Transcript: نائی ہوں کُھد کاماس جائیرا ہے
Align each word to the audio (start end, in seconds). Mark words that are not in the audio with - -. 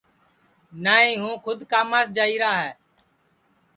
نائی 0.83 1.11
ہوں 1.21 1.35
کُھد 1.43 1.59
کاماس 1.71 2.07
جائیرا 2.15 2.51
ہے 2.61 2.71